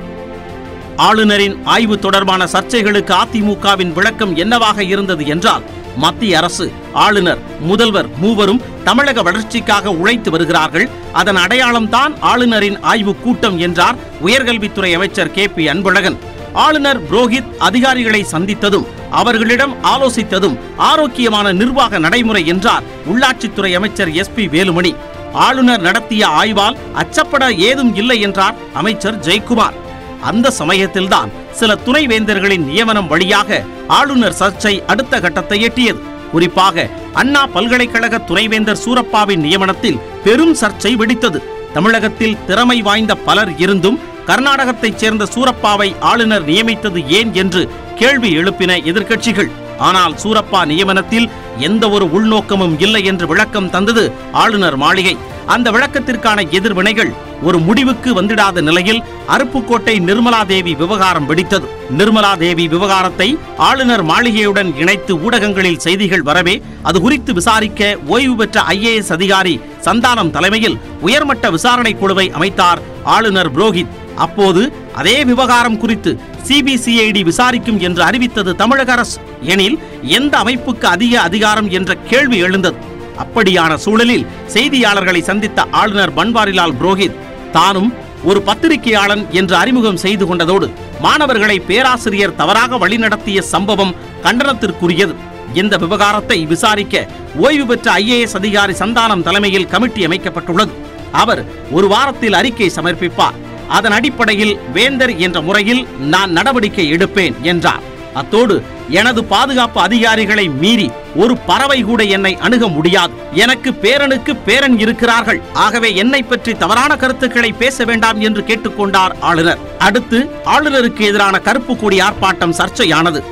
ஆளுநரின் 0.97 1.65
ஆய்வு 1.65 1.99
தொடர்பான 1.99 2.45
சர்ச்சைகளுக்கு 2.45 3.15
அதிமுகவின் 3.23 3.93
விளக்கம் 3.93 4.37
என்னவாக 4.37 4.83
இருந்தது 4.83 5.27
என்றால் 5.27 5.63
மத்திய 5.97 6.37
அரசு 6.37 6.73
ஆளுநர் 6.93 7.39
முதல்வர் 7.61 8.07
மூவரும் 8.19 8.63
தமிழக 8.85 9.23
வளர்ச்சிக்காக 9.23 9.91
உழைத்து 9.91 10.31
வருகிறார்கள். 10.31 10.89
அதன் 11.13 11.37
அடையாளம்தான் 11.37 12.21
ஆளுநரின் 12.21 12.81
ஆய்வு 12.81 13.17
கூட்டம் 13.17 13.59
என்றார் 13.59 13.95
உயர்கல்வித்துறை 14.25 14.95
அமைச்சர் 14.95 15.31
கே 15.31 15.49
பி 15.49 15.67
அன்பழகன். 15.67 16.17
ஆளுநர் 16.53 17.13
புரோஹித் 17.13 17.57
அதிகாரிகளை 17.59 18.27
சந்தித்ததும் 18.33 18.87
அவர்களிடம் 19.11 19.75
ஆலோசித்ததும் 19.85 20.59
ஆரோக்கியமான 20.77 21.53
நிர்வாக 21.53 21.99
நடைமுறை 21.99 22.47
என்றார் 22.47 22.83
உள்ளாட்சித்துறை 23.13 23.73
அமைச்சர் 23.75 24.13
எஸ் 24.13 24.35
பி 24.37 24.47
வேலுமணி. 24.47 24.95
ஆளுநர் 25.33 25.81
நடத்திய 25.81 26.27
ஆய்வால் 26.27 26.77
அச்சப்பட 26.95 27.57
ஏதும் 27.59 27.95
இல்லை 27.95 28.21
என்றார் 28.21 28.55
அமைச்சர் 28.75 29.19
ஜெயக்குமார். 29.19 29.85
அந்த 30.23 30.51
சமயத்தில்தான் 30.51 31.31
சில 31.53 31.79
துணைவேந்தர்களின் 31.87 32.65
நியமனம் 32.65 33.07
வழியாக 33.07 33.65
ஆளுநர் 33.89 34.37
சர்ச்சை 34.39 34.85
அடுத்த 34.87 35.21
கட்டத்தை 35.21 35.65
எட்டியது. 35.65 36.01
குறிப்பாக 36.33 36.89
அண்ணா 37.13 37.47
பல்கலைக்கழக 37.47 38.19
துணைவேந்தர் 38.19 38.83
சூரப்பாவின் 38.85 39.45
நியமனத்தில் 39.45 40.01
பெரும் 40.25 40.55
சர்ச்சை 40.55 40.93
வெடித்தது. 40.97 41.43
தமிழகத்தில் 41.73 42.37
திறமை 42.47 42.83
வாய்ந்த 42.83 43.15
பலர் 43.15 43.59
இருந்தும் 43.59 44.01
கர்நாடகத்தைச் 44.27 44.97
சேர்ந்த 44.97 45.27
சூரப்பாவை 45.35 45.97
ஆளுநர் 46.01 46.45
நியமித்தது 46.45 47.09
ஏன் 47.09 47.35
என்று 47.35 47.71
கேள்வி 47.95 48.37
எழுப்பின 48.37 48.77
எதிர்க்கட்சிகள். 48.83 49.51
ஆனால் 49.79 50.15
சூரப்பா 50.23 50.65
நியமனத்தில் 50.65 51.31
எந்த 51.59 51.89
ஒரு 51.89 52.05
உள்நோக்கமும் 52.05 52.75
இல்லை 52.79 53.05
என்று 53.05 53.27
விளக்கம் 53.27 53.71
தந்தது 53.71 54.13
ஆளுநர் 54.33 54.77
மாளிகை. 54.77 55.17
அந்த 55.47 55.71
விளக்கத்திற்கான 55.71 56.49
எதிர்வினைகள் 56.51 57.15
ஒரு 57.43 57.59
முடிவுக்கு 57.59 58.23
வந்திடாத 58.23 58.61
நிலையில் 58.61 59.03
அருப்புக்கோட்டை 59.29 59.99
நிர்மலா 60.01 60.47
தேவி 60.47 60.75
விவகாரம் 60.75 61.29
வெடித்தது. 61.31 61.65
நிர்மலா 61.99 62.37
தேவி 62.39 62.69
விவகாரத்தை 62.69 63.39
ஆளுநர் 63.57 64.05
மாளிகையுடன் 64.05 64.77
இணைத்து 64.77 65.23
ஊடகங்களில் 65.23 65.79
செய்திகள் 65.79 66.23
வரவே 66.23 66.63
அது 66.83 67.01
குறித்து 67.01 67.33
விசாரிக்க 67.33 67.99
ஓய்வு 68.07 68.37
பெற்ற 68.37 68.63
ஐஏஎஸ் 68.69 69.13
அதிகாரி 69.13 69.61
சந்தானம் 69.85 70.31
தலைமையில் 70.31 70.79
உயர்மட்ட 71.01 71.51
விசாரணை 71.51 71.95
குழுவை 71.95 72.31
அமைத்தார் 72.31 72.79
ஆளுநர் 73.05 73.59
புரோஹித். 73.59 73.95
அப்போது 74.17 74.73
அதே 74.95 75.25
விவகாரம் 75.25 75.79
குறித்து 75.79 76.21
சிபிசிஐடி 76.49 77.23
விசாரிக்கும் 77.23 77.81
என்று 77.81 78.03
அறிவித்தது 78.03 78.57
தமிழக 78.57 78.93
அரசு. 78.93 79.21
எனில் 79.43 79.79
எந்த 80.03 80.39
அமைப்புக்கு 80.39 80.85
அதிக 80.85 81.21
அதிகாரம் 81.21 81.71
என்ற 81.71 81.95
கேள்வி 81.95 82.39
எழுந்தது? 82.39 82.77
அப்படியான 83.19 83.75
சூழலில் 83.75 84.27
செய்தியாளர்களை 84.55 85.23
சந்தித்த 85.23 85.67
ஆளுநர் 85.71 86.15
பன்வாரிலால் 86.15 86.75
புரோஹித் 86.81 87.25
தானும் 87.53 87.95
ஒரு 88.25 88.43
பத்திரிகையாளன் 88.47 89.31
என்று 89.31 89.57
அறிமுகம் 89.57 89.97
செய்து 89.97 90.25
கொண்டதோடு 90.27 90.71
மாணவர்களை 91.01 91.61
பேராசிரியர் 91.61 92.37
தவறாக 92.37 92.77
வழிநடத்திய 92.77 93.39
சம்பவம் 93.39 93.95
கண்டனத்திற்குரியது. 94.23 95.15
இந்த 95.55 95.77
விவகாரத்தை 95.77 96.47
விசாரிக்க 96.47 97.07
ஓய்வு 97.37 97.67
பெற்ற 97.67 97.93
ஐஏஎஸ் 97.93 98.35
அதிகாரி 98.35 98.73
சந்தானம் 98.73 99.23
தலைமையில் 99.23 99.69
கமிட்டி 99.69 100.07
அமைக்கப்பட்டுள்ளது. 100.07 100.71
அவர் 101.13 101.45
ஒரு 101.71 101.89
வாரத்தில் 101.89 102.33
அறிக்கை 102.33 102.71
சமர்ப்பிப்பார். 102.77 103.37
அதன் 103.69 103.93
அடிப்படையில் 103.93 104.59
வேந்தர் 104.73 105.17
என்ற 105.17 105.41
முறையில் 105.41 105.87
நான் 105.99 106.31
நடவடிக்கை 106.31 106.93
எடுப்பேன் 106.93 107.41
என்றார். 107.41 107.95
அத்தோடு 108.21 108.55
எனது 108.99 109.21
பாதுகாப்பு 109.33 109.79
அதிகாரிகளை 109.81 110.45
மீறி 110.63 110.87
ஒரு 111.23 111.35
பறவை 111.49 111.79
கூட 111.83 112.03
என்னை 112.17 112.33
அணுக 112.47 112.65
முடியாது. 112.69 113.13
எனக்கு 113.45 113.71
பேரனுக்கு 113.83 114.33
பேரன் 114.45 114.77
இருக்கிறார்கள். 114.85 115.41
ஆகவே 115.65 115.91
என்னை 116.03 116.21
பற்றி 116.23 116.53
தவறான 116.63 116.93
கருத்துக்களை 116.97 117.51
பேச 117.63 117.85
வேண்டாம் 117.85 118.21
என்று 118.21 118.45
கேட்டுக்கொண்டார் 118.51 119.15
ஆளுநர். 119.21 119.63
அடுத்து 119.79 120.21
ஆளுநருக்கு 120.55 121.03
எதிரான 121.11 121.39
கருப்பு 121.49 121.77
கொடி 121.77 121.99
ஆர்ப்பாட்டம் 122.01 122.57
சர்ச்சையானது. 122.61 123.23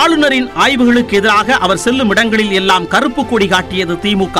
ஆளுநரின் 0.00 0.50
ஆய்வுகளுக்கு 0.64 1.14
எதிராக 1.20 1.56
அவர் 1.64 1.82
செல்லும் 1.86 2.10
இடங்களில் 2.10 2.54
எல்லாம் 2.60 2.88
கருப்பு 2.88 3.24
கொடி 3.26 3.46
காட்டியது 3.46 3.96
திமுக. 4.04 4.38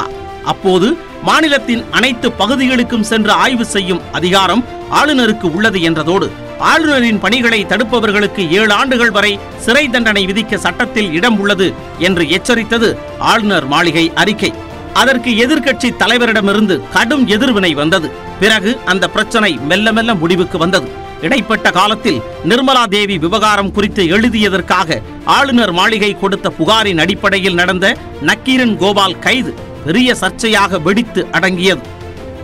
அப்போது 0.52 0.88
மாநிலத்தின் 1.22 1.84
அனைத்து 1.90 2.28
பகுதிகளுக்கும் 2.40 3.08
சென்று 3.10 3.32
ஆய்வு 3.44 3.64
செய்யும் 3.64 4.02
அதிகாரம் 4.12 4.64
ஆளுநருக்கு 5.00 5.46
உள்ளது 5.56 5.78
என்றதோடு 5.88 6.26
ஆளுநரின் 6.58 7.18
பணிகளை 7.18 7.64
தடுப்பவர்களுக்கு 7.64 8.50
ஏழு 8.50 8.72
ஆண்டுகள் 8.72 9.10
வரை 9.10 9.38
சிறை 9.58 9.88
தண்டனை 9.88 10.26
விதிக்க 10.26 10.54
சட்டத்தில் 10.54 11.12
இடம் 11.12 11.38
உள்ளது 11.38 11.74
என்று 11.98 12.28
எச்சரித்தது 12.28 12.96
ஆளுநர் 13.18 13.66
மாளிகை 13.66 14.12
அறிக்கை. 14.14 14.52
அதற்கு 14.94 15.30
எதிர்க்கட்சி 15.30 15.90
தலைவரிடமிருந்து 15.98 16.80
கடும் 16.92 17.26
எதிர்வினை 17.26 17.74
வந்தது. 17.74 18.10
பிறகு 18.40 18.78
அந்த 18.84 19.08
பிரச்சனை 19.08 19.52
மெல்ல 19.52 19.92
மெல்ல 19.92 20.14
முடிவுக்கு 20.14 20.58
வந்தது. 20.58 20.88
இடைப்பட்ட 21.20 21.70
காலத்தில் 21.70 22.22
நிர்மலா 22.48 22.84
தேவி 22.88 23.18
விவகாரம் 23.18 23.72
குறித்து 23.72 24.04
எழுதியதற்காக 24.04 25.00
ஆளுநர் 25.24 25.72
மாளிகை 25.72 26.18
கொடுத்த 26.18 26.50
புகாரின் 26.50 26.98
அடிப்படையில் 26.98 27.54
நடந்த 27.54 27.96
நக்கீரன் 28.22 28.76
கோபால் 28.76 29.18
கைது 29.18 29.54
பெரிய 29.84 30.14
சர்ச்சையாக 30.14 30.82
வெடித்து 30.82 31.26
அடங்கியது. 31.32 31.80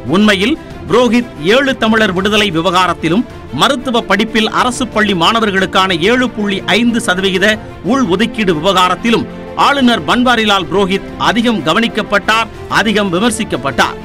உண்மையில் 0.06 0.58
புரோஹித் 0.88 1.42
ஏழு 1.42 1.76
தமிழர் 1.76 2.12
விடுதலை 2.12 2.50
விவகாரத்திலும் 2.50 3.26
மருத்துவ 3.52 4.00
படிப்பில் 4.00 4.48
அரசு 4.48 4.88
பள்ளி 4.88 5.14
மாணவர்களுக்கான 5.14 6.00
ஏழு 6.00 6.30
புள்ளி 6.30 6.62
ஐந்து 6.66 7.00
சதவிகித 7.00 7.58
உள் 7.84 8.04
ஒதுக்கீடு 8.04 8.54
விவகாரத்திலும் 8.54 9.26
ஆளுநர் 9.56 10.04
பன்வாரிலால் 10.04 10.66
புரோஹித் 10.72 11.16
அதிகம் 11.18 11.64
கவனிக்கப்பட்டார் 11.66 12.46
அதிகம் 12.68 13.12
விமர்சிக்கப்பட்டார். 13.12 13.96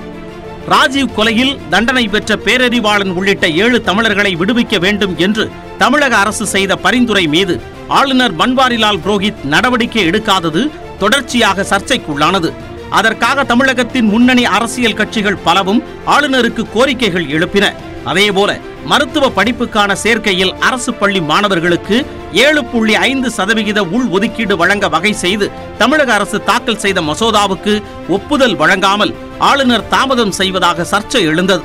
ராஜீவ் 0.68 1.10
கொலையில் 1.18 1.58
தண்டனை 1.70 2.08
பெற்ற 2.08 2.36
பேரறிவாளன் 2.36 3.14
உள்ளிட்ட 3.14 3.48
ஏழு 3.50 3.82
தமிழர்களை 3.82 4.36
விடுவிக்க 4.36 4.80
வேண்டும் 4.80 5.18
என்று 5.18 5.52
தமிழக 5.78 6.18
அரசு 6.18 6.46
செய்த 6.46 6.76
பரிந்துரை 6.76 7.28
மீது 7.28 7.62
ஆளுநர் 7.88 8.36
பன்வாரிலால் 8.36 9.00
புரோஹித் 9.06 9.44
நடவடிக்கை 9.44 10.06
எடுக்காதது 10.06 10.70
தொடர்ச்சியாக 11.00 11.66
சர்ச்சைக்குள்ளானது. 11.70 12.54
அதற்காக 12.90 13.44
தமிழகத்தின் 13.44 14.06
முன்னணி 14.06 14.46
அரசியல் 14.46 14.94
கட்சிகள் 14.94 15.44
பலவும் 15.44 15.84
ஆளுநருக்கு 16.08 16.66
கோரிக்கைகள் 16.76 17.28
எழுப்பின. 17.28 17.74
அதேபோல 18.06 18.52
மருத்துவ 18.86 19.26
படிப்புக்கான 19.36 19.92
சேர்க்கையில் 20.04 20.54
அரசு 20.60 20.94
பள்ளி 20.94 21.22
மாணவர்களுக்கு 21.22 22.06
ஏழு 22.34 22.62
புள்ளி 22.66 22.96
ஐந்து 22.96 23.30
சதவிகித 23.32 23.80
உள் 23.84 24.10
ஒதுக்கீடு 24.10 24.58
வழங்க 24.58 24.90
வகை 24.90 25.14
செய்து 25.14 25.46
தமிழக 25.78 26.14
அரசு 26.14 26.44
தாக்கல் 26.44 26.82
செய்த 26.84 27.02
மசோதாவுக்கு 27.02 27.74
ஒப்புதல் 28.10 28.56
வழங்காமல் 28.56 29.14
ஆளுநர் 29.40 29.88
தாமதம் 29.88 30.32
செய்வதாக 30.32 30.88
சர்ச்சை 30.92 31.22
எழுந்தது. 31.32 31.64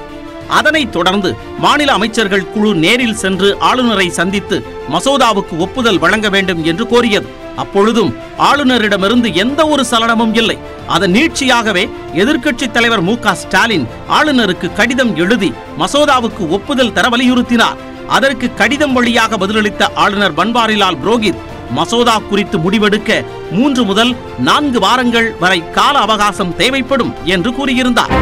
அதனைத் 0.48 0.92
தொடர்ந்து 0.92 1.36
மாநில 1.58 1.92
அமைச்சர்கள் 1.92 2.50
குழு 2.50 2.74
நேரில் 2.74 3.20
சென்று 3.24 3.48
ஆளுநரை 3.58 4.08
சந்தித்து 4.10 4.56
மசோதாவுக்கு 4.92 5.56
ஒப்புதல் 5.58 5.98
வழங்க 5.98 6.28
வேண்டும் 6.28 6.64
என்று 6.64 6.84
கோரியது. 6.84 7.28
அப்பொழுதும் 7.62 8.12
ஆளுநரிடமிருந்து 8.48 9.28
எந்த 9.44 9.60
ஒரு 9.72 9.82
சலனமும் 9.90 10.34
இல்லை. 10.40 10.56
அதன் 10.88 11.14
நீட்சியாகவே 11.14 11.84
எதிர்க்கட்சித் 12.22 12.74
தலைவர் 12.76 13.06
மு 13.08 13.14
க 13.18 13.34
ஸ்டாலின் 13.42 13.86
ஆளுநருக்கு 14.18 14.68
கடிதம் 14.72 15.12
எழுதி 15.16 15.50
மசோதாவுக்கு 15.78 16.44
ஒப்புதல் 16.56 16.92
தர 16.92 17.08
வலியுறுத்தினார். 17.08 17.78
அதற்கு 18.08 18.46
கடிதம் 18.54 18.92
வழியாக 18.92 19.36
பதிலளித்த 19.36 19.82
ஆளுநர் 19.94 20.38
பன்வாரிலால் 20.38 21.00
புரோஹித் 21.04 21.42
மசோதா 21.72 22.14
குறித்து 22.30 22.56
முடிவெடுக்க 22.58 23.10
மூன்று 23.50 23.82
முதல் 23.84 24.12
நான்கு 24.38 24.78
வாரங்கள் 24.80 25.28
வரை 25.40 25.60
கால 25.70 25.94
அவகாசம் 25.98 26.56
தேவைப்படும் 26.56 27.12
என்று 27.34 27.50
கூறியிருந்தார். 27.50 28.14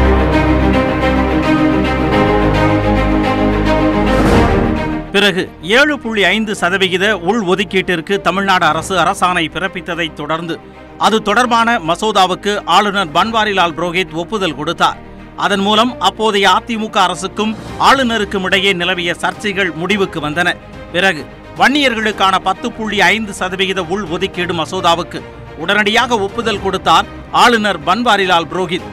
பிறகு 5.13 5.49
ஏழு 5.61 5.99
புள்ளி 5.99 6.23
ஐந்து 6.23 6.55
சதவிகித 6.55 7.05
உள் 7.29 7.41
ஒதுக்கீட்டிற்கு 7.51 8.21
தமிழ்நாடு 8.21 8.65
அரசு 8.65 8.95
அரசாணை 9.03 9.45
பிறப்பித்ததைத் 9.55 10.13
தொடர்ந்து 10.13 10.59
அது 10.97 11.21
தொடர்பான 11.21 11.79
மசோதாவுக்கு 11.79 12.53
ஆளுநர் 12.65 13.11
பன்வாரிலால் 13.11 13.75
புரோஹித் 13.77 14.13
ஒப்புதல் 14.13 14.55
கொடுத்தார். 14.55 14.97
அதன் 15.35 15.59
மூலம் 15.59 15.91
அப்போதைய 15.99 16.47
அதிமுக 16.57 16.97
அரசுக்கும் 16.97 17.55
ஆளுநருக்கும் 17.79 18.43
இடையே 18.43 18.73
நிலவிய 18.73 19.15
சர்ச்சைகள் 19.21 19.73
முடிவுக்கு 19.73 20.19
வந்தன. 20.19 20.55
பிறகு 20.91 21.25
வன்னியர்களுக்கான 21.57 22.35
பத்து 22.43 22.71
புள்ளி 22.71 23.01
ஐந்து 23.01 23.33
சதவிகித 23.33 23.83
உள் 23.83 24.05
ஒதுக்கீடு 24.05 24.53
மசோதாவுக்கு 24.53 25.21
உடனடியாக 25.57 26.19
ஒப்புதல் 26.19 26.61
கொடுத்தார் 26.61 27.05
ஆளுநர் 27.31 27.79
பன்வாரிலால் 27.79 28.49
புரோஹித். 28.53 28.87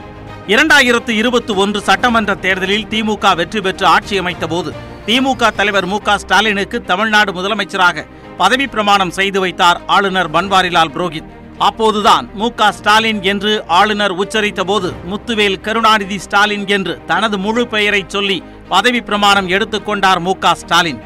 இரண்டாயிரத்து 0.46 1.10
இருபத்தி 1.10 1.52
ஒன்று 1.52 1.80
சட்டமன்ற 1.80 2.34
தேர்தலில் 2.34 2.90
திமுக 2.90 3.36
வெற்றி 3.36 3.60
பெற்று 3.60 3.86
ஆட்சி 3.86 4.18
அமைத்த 4.18 4.46
போது 4.46 4.85
திமுக 5.06 5.50
தலைவர் 5.50 5.86
மு 5.86 5.98
க 5.98 6.18
ஸ்டாலினுக்கு 6.18 6.78
தமிழ்நாடு 6.82 7.30
முதலமைச்சராக 7.32 8.04
பதவி 8.38 8.66
பிரமாணம் 8.66 9.10
செய்து 9.10 9.38
வைத்தார் 9.40 9.78
ஆளுநர் 9.86 10.30
பன்வாரிலால் 10.32 10.92
புரோஹித் 10.94 11.28
அப்போதுதான் 11.58 12.24
மு 12.34 12.48
க 12.58 12.70
ஸ்டாலின் 12.72 13.20
என்று 13.22 13.52
ஆளுநர் 13.76 14.14
உச்சரித்த 14.22 14.62
போது 14.64 14.88
முத்துவேல் 15.10 15.60
கருணாநிதி 15.60 16.18
ஸ்டாலின் 16.18 16.66
என்று 16.68 16.94
தனது 17.06 17.38
முழு 17.38 17.64
பெயரை 17.66 18.02
சொல்லி 18.08 18.38
பதவி 18.68 19.00
பிரமாணம் 19.00 19.48
எடுத்துக்கொண்டார் 19.48 20.20
மு 20.20 20.34
க 20.38 20.54
ஸ்டாலின். 20.54 21.00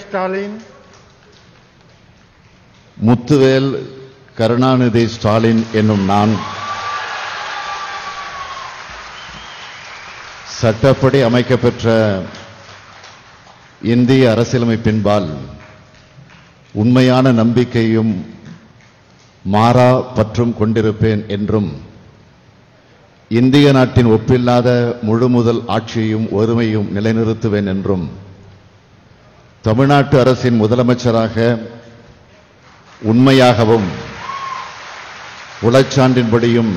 Stalin, 0.00 0.52
முத்துவேல் 2.96 3.70
கருணாநிதி 4.34 5.04
ஸ்டாலின் 5.08 5.62
என்னும் 5.72 6.04
நான் 6.04 6.32
சட்டப்படி 10.58 11.18
அமைக்கப்பெற்ற 11.22 11.88
இந்திய 13.82 14.22
அரசியலமைப்பின்பால் 14.32 15.28
உண்மையான 16.74 17.32
நம்பிக்கையும் 17.32 18.12
மாறா 19.44 19.90
பற்றும் 20.14 20.54
கொண்டிருப்பேன் 20.58 21.22
என்றும் 21.28 21.70
இந்திய 23.30 23.66
நாட்டின் 23.72 24.10
ஒப்பில்லாத 24.10 24.68
முழுமுதல் 25.02 25.62
ஆட்சியையும் 25.68 26.26
ஒருமையும் 26.32 26.88
நிலைநிறுத்துவேன் 26.92 27.68
என்றும் 27.68 28.06
தமிழ்நாட்டு 29.64 30.16
அரசின் 30.20 30.60
முதலமைச்சராக 30.62 31.36
உண்மையாகவும் 33.02 33.88
உளச்சான்றின்படியும் 35.62 36.72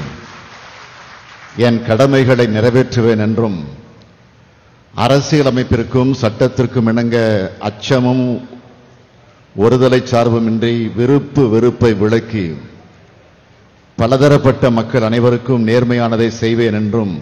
என் 1.57 1.83
கடமைகளை 1.83 2.47
நிறைவேற்றுவேன் 2.47 3.17
என்றும் 3.17 3.57
அரசியலமைப்பிற்கும் 4.93 6.11
சட்டத்திற்கும் 6.21 6.87
இணங்க 6.87 7.17
அச்சமும் 7.59 8.25
ஒருதலை 9.57 10.03
சார்புமின்றி 10.03 10.91
விருப்பு 10.95 11.49
வெறுப்பை 11.49 11.93
விளக்கி 11.93 12.55
பலதரப்பட்ட 13.97 14.71
மக்கள் 14.71 15.03
அனைவருக்கும் 15.03 15.67
நேர்மையானதை 15.67 16.27
செய்வேன் 16.27 16.73
என்றும் 16.73 17.13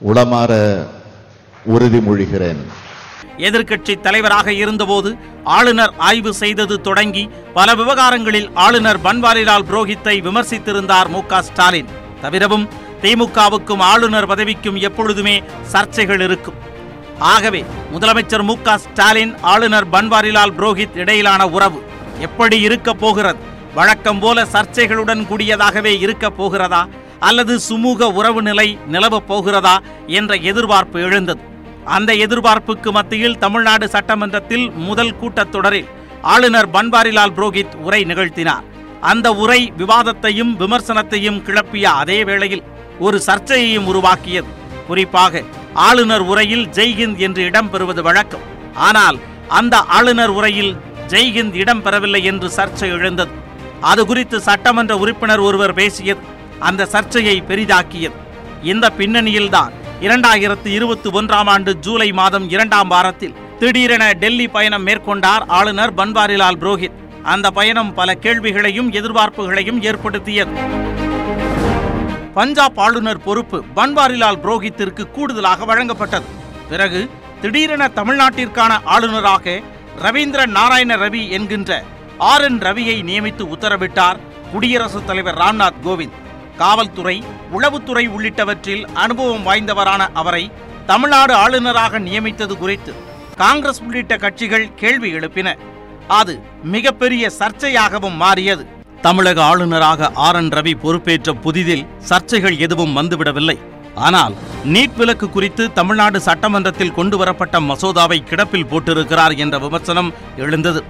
உளமாற 0.00 0.52
உறுதிமொழிகிறேன் 1.74 2.60
எதிர்க்கட்சி 3.38 4.00
தலைவராக 4.00 4.52
இருந்தபோது 4.52 5.16
ஆளுநர் 5.44 5.94
ஆய்வு 5.98 6.34
செய்தது 6.34 6.80
தொடங்கி 6.80 7.28
பல 7.54 7.74
விவகாரங்களில் 7.74 8.50
ஆளுநர் 8.54 9.00
பன்வாரிலால் 9.00 9.68
புரோஹித்தை 9.70 10.22
விமர்சித்திருந்தார் 10.22 11.08
மு 11.08 11.22
க 11.26 11.42
ஸ்டாலின். 11.42 11.86
தவிரவும் 12.20 12.68
திமுகவுக்கும் 13.02 13.78
ஆளுநர் 13.78 14.28
பதவிக்கும் 14.28 14.80
எப்பொழுதுமே 14.80 15.42
சர்ச்சைகள் 15.72 16.20
இருக்கும். 16.20 16.54
ஆகவே 17.18 17.64
முதலமைச்சர் 17.94 18.42
மு 18.42 18.54
ஸ்டாலின் 18.76 19.36
ஆளுநர் 19.40 19.90
பன்வாரிலால் 19.90 20.52
புரோஹித் 20.58 20.96
இடையிலான 20.96 21.48
உறவு 21.48 21.82
எப்படி 22.18 22.60
இருக்கப் 22.60 22.98
போகிறது? 22.98 23.38
வழக்கம் 23.74 24.18
போல 24.18 24.42
சர்ச்சைகளுடன் 24.42 25.26
கூடியதாகவே 25.26 25.98
இருக்கப் 25.98 26.36
போகிறதா? 26.36 26.86
அல்லது 27.20 27.60
சுமூக 27.68 28.02
உறவு 28.02 28.42
நிலை 28.42 28.78
நிலவப் 28.92 29.26
போகிறதா? 29.26 29.80
என்ற 30.06 30.34
எதிர்பார்ப்பு 30.34 31.00
எழுந்தது. 31.00 31.40
அந்த 31.84 32.12
எதிர்பார்ப்புக்கு 32.12 32.90
மத்தியில் 32.90 33.38
தமிழ்நாடு 33.38 33.88
சட்டமன்றத்தில் 33.88 34.70
முதல் 34.70 35.14
கூட்டத்தொடரில் 35.20 35.88
ஆளுநர் 36.22 36.70
பன்வாரிலால் 36.70 37.32
புரோஹித் 37.36 37.74
உரை 37.74 38.04
நிகழ்த்தினார். 38.04 38.64
அந்த 39.00 39.32
உரை 39.32 39.72
விவாதத்தையும் 39.78 40.56
விமர்சனத்தையும் 40.56 41.42
கிளப்பிய 41.44 41.82
அதே 41.82 42.24
வேளையில் 42.24 42.62
ஒரு 43.00 43.22
சர்ச்சையையும் 43.26 43.86
உருவாக்கியது. 43.86 44.46
குறிப்பாக 44.86 45.42
ஆளுநர் 45.74 46.20
உரையில் 46.20 46.68
ஜெய்ஹிந்த் 46.68 47.16
என்று 47.16 47.42
இடம்பெறுவது 47.50 48.02
வழக்கம். 48.02 48.46
ஆனால் 48.74 49.18
அந்த 49.48 49.76
ஆளுநர் 49.76 50.28
உரையில் 50.28 50.76
ஜெய்ஹிந்த் 51.08 51.56
இடம்பெறவில்லை 51.62 52.22
என்று 52.22 52.48
சர்ச்சை 52.48 52.88
எழுந்தது. 52.98 53.30
அது 53.80 54.06
குறித்து 54.06 54.40
சட்டமன்ற 54.40 54.98
உறுப்பினர் 54.98 55.38
ஒருவர் 55.38 55.74
பேசியது 55.74 56.20
அந்த 56.58 56.86
சர்ச்சையை 56.86 57.42
பெரிதாக்கியது. 57.48 58.18
இந்த 58.62 58.92
பின்னணியில்தான் 58.98 59.72
இரண்டாயிரத்து 60.00 60.66
இருபத்தி 60.66 61.10
ஒன்றாம் 61.10 61.48
ஆண்டு 61.54 61.76
ஜூலை 61.76 62.12
மாதம் 62.12 62.50
இரண்டாம் 62.50 62.88
வாரத்தில் 62.88 63.34
திடீரென 63.58 64.12
டெல்லி 64.12 64.48
பயணம் 64.48 64.86
மேற்கொண்டார் 64.86 65.42
ஆளுநர் 65.46 65.94
பன்வாரிலால் 65.94 66.60
புரோஹித். 66.60 66.98
அந்த 67.22 67.50
பயணம் 67.50 67.94
பல 67.94 68.14
கேள்விகளையும் 68.14 68.92
எதிர்பார்ப்புகளையும் 68.92 69.82
ஏற்படுத்தியது. 69.82 70.50
பஞ்சாப் 72.34 72.80
ஆளுநர் 72.80 73.22
பொறுப்பு 73.22 73.64
பன்வாரிலால் 73.76 74.40
புரோஹித்திற்கு 74.44 75.10
கூடுதலாக 75.10 75.64
வழங்கப்பட்டது. 75.64 76.28
பிறகு 76.68 77.10
திடீரென 77.40 77.88
தமிழ்நாட்டிற்கான 77.88 78.72
ஆளுநராக 78.84 79.60
ரவீந்திர 80.02 80.46
நாராயண 80.46 80.96
ரவி 80.96 81.28
என்கின்ற 81.30 81.82
ஆர் 82.18 82.42
என் 82.42 82.58
ரவியை 82.58 82.96
நியமித்து 83.02 83.44
உத்தரவிட்டார் 83.54 84.18
குடியரசுத் 84.52 85.06
தலைவர் 85.06 85.38
ராம்நாத் 85.38 85.80
கோவிந்த். 85.84 86.18
காவல்துறை 86.56 87.22
உளவுத்துறை 87.52 88.04
உள்ளிட்டவற்றில் 88.08 88.84
அனுபவம் 88.94 89.46
வாய்ந்தவரான 89.46 90.08
அவரை 90.12 90.52
தமிழ்நாடு 90.86 91.34
ஆளுநராக 91.34 91.98
நியமித்தது 91.98 92.56
குறித்து 92.56 92.94
காங்கிரஸ் 93.36 93.82
உள்ளிட்ட 93.82 94.16
கட்சிகள் 94.16 94.74
கேள்வி 94.74 95.12
எழுப்பின. 95.12 95.58
அது 96.08 96.42
மிகப்பெரிய 96.62 97.30
சர்ச்சையாகவும் 97.38 98.14
மாறியது. 98.14 98.66
தமிழக 99.04 99.38
ஆளுநராக 99.50 100.08
ஆர் 100.26 100.38
என் 100.38 100.50
ரவி 100.56 100.72
பொறுப்பேற்ற 100.82 101.32
புதிதில் 101.44 101.84
சர்ச்சைகள் 102.08 102.56
எதுவும் 102.64 102.96
வந்துவிடவில்லை. 102.98 103.54
ஆனால் 104.06 104.34
நீட் 104.72 104.96
விலக்கு 104.98 105.26
குறித்து 105.36 105.64
தமிழ்நாடு 105.78 106.18
சட்டமன்றத்தில் 106.26 106.96
கொண்டு 106.98 107.16
வரப்பட்ட 107.20 107.60
மசோதாவை 107.68 108.18
கிடப்பில் 108.30 108.66
போட்டிருக்கிறார் 108.70 109.34
என்ற 109.44 109.58
விமர்சனம் 109.64 110.10
எழுந்தது. 110.44 110.80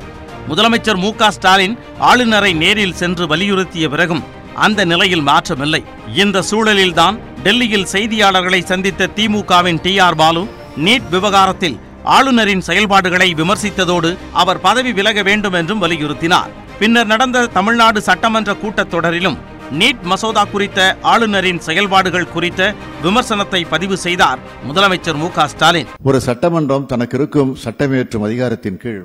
முதலமைச்சர் 0.49 1.01
மு 1.05 1.11
க 1.21 1.31
ஸ்டாலின் 1.37 1.77
ஆளுநரை 2.11 2.53
நேரில் 2.63 2.99
சென்று 3.01 3.27
வலியுறுத்திய 3.33 3.89
பிறகும் 3.95 4.25
அந்த 4.67 4.81
நிலையில் 4.93 5.27
மாற்றமில்லை. 5.31 5.83
இந்த 6.23 6.43
சூழலில்தான் 6.51 7.19
டெல்லியில் 7.45 7.91
செய்தியாளர்களை 7.95 8.61
சந்தித்த 8.71 9.11
திமுகவின் 9.19 9.83
டி 9.85 9.93
ஆர் 10.07 10.19
பாலு 10.23 10.43
நீட் 10.87 11.09
விவகாரத்தில் 11.15 11.79
ஆளுநரின் 12.17 12.67
செயல்பாடுகளை 12.69 13.29
விமர்சித்ததோடு 13.41 14.11
அவர் 14.43 14.63
பதவி 14.67 14.93
விலக 14.99 15.23
வேண்டும் 15.29 15.57
என்றும் 15.61 15.83
வலியுறுத்தினார். 15.85 16.51
பின்னர் 16.81 17.09
நடந்த 17.13 17.39
தமிழ்நாடு 17.47 18.01
சட்டமன்ற 18.07 18.51
கூட்டத்தொடரிலும் 18.53 19.37
நீட் 19.81 20.03
மசோதா 20.03 20.45
குறித்த 20.45 20.79
ஆளுநரின் 21.03 21.61
செயல்பாடுகள் 21.67 22.29
குறித்த 22.29 22.75
விமர்சனத்தை 23.03 23.61
பதிவு 23.69 23.97
செய்தார் 23.97 24.39
முதலமைச்சர் 24.69 25.19
மு 25.23 25.29
ஸ்டாலின். 25.47 25.91
ஒரு 26.03 26.21
சட்டமன்றம் 26.21 26.87
தனக்கு 26.87 27.19
இருக்கும் 27.19 27.57
சட்டமியற்றும் 27.65 28.25
அதிகாரத்தின் 28.29 28.77
கீழ் 28.77 29.05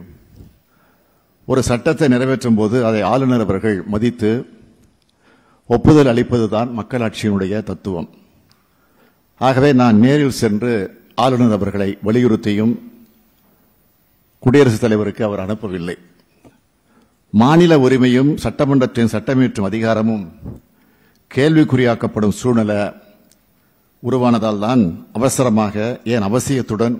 ஒரு 1.46 1.64
சட்டத்தை 1.64 2.08
நிறைவேற்றும் 2.08 2.56
போது 2.56 2.86
அதை 2.86 3.02
ஆளுநர் 3.02 3.46
அவர்கள் 3.48 3.78
மதித்து 3.96 4.32
ஒப்புதல் 5.68 6.12
அளிப்பதுதான் 6.14 6.74
மக்களாட்சியினுடைய 6.80 7.64
தத்துவம். 7.64 8.10
ஆகவே 9.38 9.74
நான் 9.74 10.00
நேரில் 10.00 10.40
சென்று 10.42 10.74
ஆளுநர் 11.16 11.58
அவர்களை 11.60 11.98
வலியுறுத்தியும் 12.06 12.76
குடியரசுத் 14.40 14.82
தலைவருக்கு 14.82 15.24
அவர் 15.26 15.46
அனுப்பவில்லை. 15.48 15.98
மாநில 17.36 17.78
உரிமையும் 17.78 18.32
சட்டமன்றத்தின் 18.44 19.12
சட்டமியற்றும் 19.14 19.66
அதிகாரமும் 19.66 20.26
கேள்விக்குறியாக்கப்படும் 21.32 22.38
சூழ்நிலை 22.40 22.80
உருவானதால் 24.04 24.60
தான் 24.60 24.82
அவசரமாக 25.14 25.76
ஏன் 26.04 26.22
அவசியத்துடன் 26.22 26.96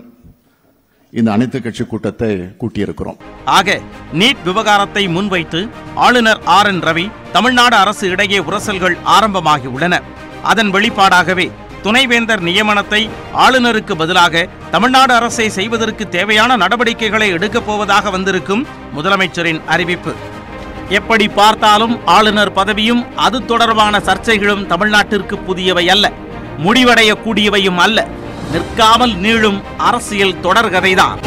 இந்த 1.12 1.32
அனைத்து 1.32 1.62
கட்சி 1.62 1.84
கூட்டத்தை 1.84 2.30
கூட்டியிருக்கிறோம். 2.60 3.18
ஆக 3.48 3.68
நீட் 4.12 4.42
விவகாரத்தை 4.44 5.08
முன்வைத்து 5.08 5.60
ஆளுநர் 5.96 6.40
ஆர் 6.46 6.66
என் 6.66 6.80
ரவி 6.80 7.04
தமிழ்நாடு 7.32 7.76
அரசு 7.76 8.08
இடையே 8.08 8.38
உரசல்கள் 8.40 8.96
ஆரம்பமாகி 9.06 9.66
உள்ளன 9.66 10.00
அதன் 10.42 10.72
வெளிப்பாடாகவே 10.72 11.46
துணைவேந்தர் 11.86 12.42
நியமனத்தை 12.42 13.00
ஆளுநருக்கு 13.34 13.94
பதிலாக 13.94 14.48
தமிழ்நாடு 14.70 15.14
அரசை 15.14 15.48
செய்வதற்கு 15.48 16.08
தேவையான 16.08 16.56
நடவடிக்கைகளை 16.56 17.28
எடுக்கப் 17.28 17.66
போவதாக 17.66 18.10
வந்திருக்கும் 18.10 18.66
முதலமைச்சரின் 18.96 19.60
அறிவிப்பு. 19.66 20.12
எப்படி 20.88 21.28
பார்த்தாலும் 21.28 21.94
ஆளுநர் 22.04 22.52
பதவியும் 22.52 23.02
அது 23.16 23.44
தொடர்பான 23.44 23.98
சர்ச்சைகளும் 23.98 24.66
தமிழ்நாட்டிற்கு 24.66 25.38
புதியவை 25.38 25.86
அல்ல 25.88 26.12
முடிவடையக்கூடியவையும் 26.64 27.76
அல்ல. 27.76 28.08
நிற்காமல் 28.52 29.14
நீளும் 29.14 29.60
அரசியல் 29.76 30.40
தொடர்கதைதான் 30.42 31.20